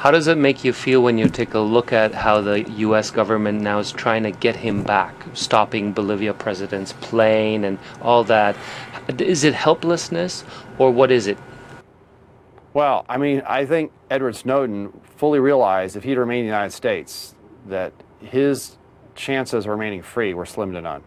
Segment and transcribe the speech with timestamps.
[0.00, 3.10] How does it make you feel when you take a look at how the U.S.
[3.10, 8.56] government now is trying to get him back, stopping Bolivia president's plane and all that?
[9.18, 10.42] Is it helplessness
[10.78, 11.36] or what is it?
[12.72, 16.72] Well, I mean, I think Edward Snowden fully realized if he'd remained in the United
[16.72, 17.34] States
[17.66, 17.92] that
[18.22, 18.78] his
[19.14, 21.02] chances of remaining free were slim to none.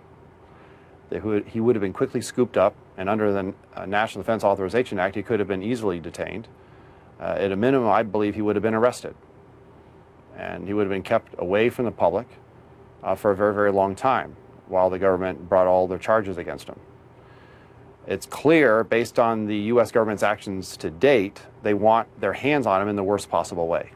[1.09, 4.99] That he would have been quickly scooped up, and under the uh, National Defense Authorization
[4.99, 6.47] Act, he could have been easily detained.
[7.23, 9.15] Uh, at a minimum, I believe he would have been arrested.
[10.37, 12.27] And he would have been kept away from the public
[13.01, 14.35] uh, for a very, very long time
[14.67, 16.77] while the government brought all their charges against him.
[18.07, 19.89] It's clear, based on the U.S.
[19.89, 23.91] government's actions to date, they want their hands on him in the worst possible way.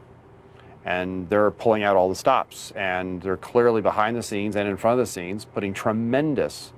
[0.86, 2.70] And they're pulling out all the stops.
[2.70, 6.72] And they're clearly behind the scenes and in front of the scenes putting tremendous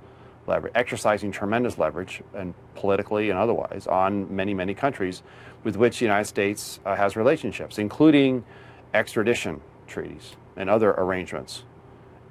[0.50, 5.22] leverage, exercising tremendous leverage, and politically and otherwise, on many, many countries
[5.64, 8.44] with which the United States uh, has relationships, including
[8.92, 11.64] extradition treaties and other arrangements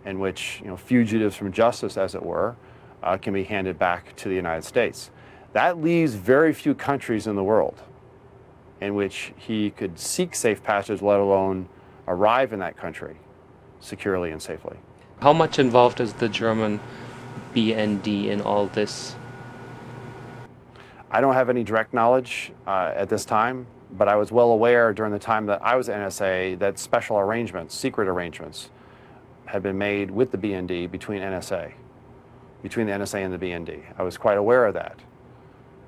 [0.06, 2.56] in which you know, fugitives from justice, as it were,
[3.02, 5.09] uh, can be handed back to the United States.
[5.54, 7.81] That leaves very few countries in the world
[8.81, 11.67] in which he could seek safe passage, let alone
[12.08, 13.17] arrive in that country
[13.80, 14.78] securely and safely.
[15.22, 16.80] How much involved is the German
[17.53, 19.16] BND in all this?
[21.11, 24.94] I don't have any direct knowledge uh, at this time, but I was well aware
[24.94, 28.70] during the time that I was at NSA that special arrangements, secret arrangements,
[29.45, 31.73] had been made with the BND between NSA,
[32.61, 33.81] between the NSA and the BND.
[33.97, 35.00] I was quite aware of that.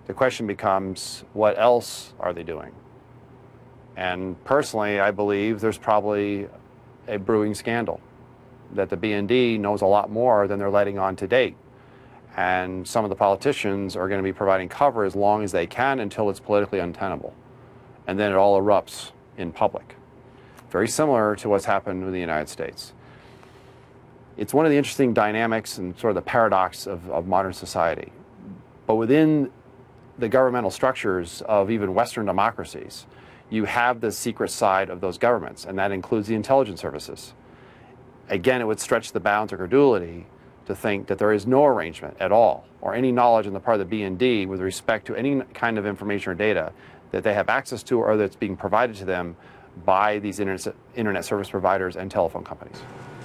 [0.08, 2.72] The question becomes, what else are they doing?
[3.96, 6.48] And personally, I believe there's probably
[7.08, 8.02] a brewing scandal
[8.74, 11.56] that the BND knows a lot more than they're letting on to date.
[12.38, 15.68] And some of the politicians are going to be providing cover as long as they
[15.68, 17.34] can until it's politically untenable.
[18.08, 19.96] And then it all erupts in public.
[20.70, 22.94] Very similar to what's happened in the United States.
[24.38, 28.14] It's one of the interesting dynamics and sort of the paradox of, of modern society.
[28.88, 29.52] But within
[30.18, 33.06] the governmental structures of even Western democracies,
[33.50, 37.34] you have the secret side of those governments, and that includes the intelligence services
[38.30, 40.26] again, it would stretch the bounds of credulity
[40.66, 43.80] to think that there is no arrangement at all or any knowledge on the part
[43.80, 46.72] of the BND with respect to any kind of information or data
[47.12, 49.36] that they have access to or that's being provided to them
[49.86, 52.82] by these internet, internet service providers and telephone companies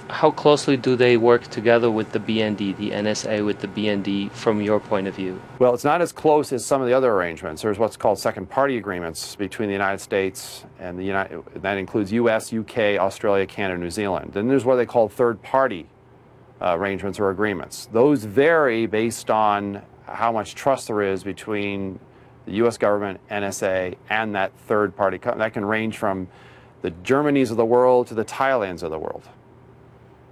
[0.09, 4.61] how closely do they work together with the BND, the NSA with the BND, from
[4.61, 5.39] your point of view?
[5.59, 7.61] Well, it's not as close as some of the other arrangements.
[7.61, 12.11] There's what's called second party agreements between the United States and the United, that includes
[12.13, 14.31] US, UK, Australia, Canada, New Zealand.
[14.33, 15.87] Then there's what they call third party
[16.61, 17.87] uh, arrangements or agreements.
[17.91, 21.99] Those vary based on how much trust there is between
[22.45, 25.17] the US government, NSA, and that third party.
[25.17, 26.29] That can range from
[26.81, 29.27] the Germanys of the world to the Thailands of the world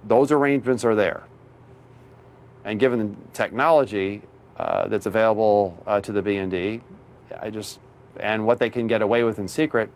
[0.06, 1.24] those arrangements are there.
[2.64, 4.22] And given the technology
[4.56, 6.80] uh, that's available uh, to the BND,
[7.40, 7.78] I just,
[8.18, 9.90] and what they can get away with in secret,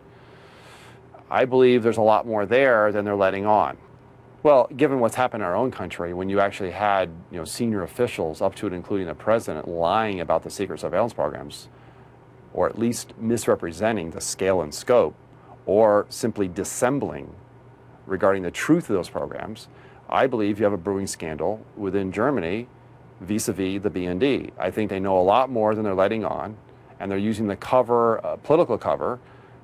[1.29, 3.77] I believe there's a lot more there than they're letting on.
[4.43, 7.83] Well, given what's happened in our own country, when you actually had you know, senior
[7.83, 11.67] officials, up to and including the president, lying about the secret surveillance programs,
[12.53, 15.15] or at least misrepresenting the scale and scope,
[15.65, 17.33] or simply dissembling
[18.05, 19.67] regarding the truth of those programs,
[20.11, 22.67] I believe you have a brewing scandal within Germany
[23.21, 24.51] vis-a-vis the BND.
[24.59, 26.57] I think they know a lot more than they're letting on,
[26.99, 29.19] and they're using the cover, uh, political cover,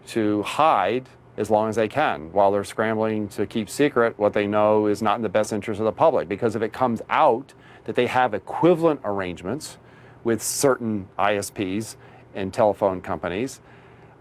[0.08, 4.48] to hide as long as they can while they're scrambling to keep secret what they
[4.48, 6.30] know is not in the best interest of the public.
[6.30, 7.54] Because if it comes out
[7.84, 9.78] that they have equivalent arrangements
[10.24, 11.96] with certain ISPs
[12.34, 13.60] and telephone companies,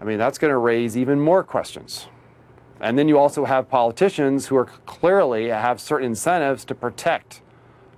[0.01, 2.09] I mean, that's going to raise even more questions.
[2.81, 7.41] And then you also have politicians who are clearly have certain incentives to protect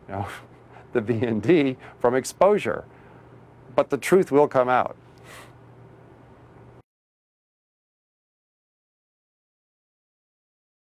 [0.07, 0.29] you know,
[0.93, 2.85] the BND from exposure.
[3.75, 4.97] But the truth will come out.